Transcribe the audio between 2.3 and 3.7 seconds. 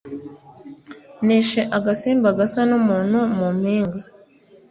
gasa numuntu mu